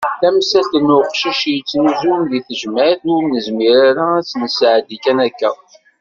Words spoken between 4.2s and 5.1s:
tt-nesɛeddi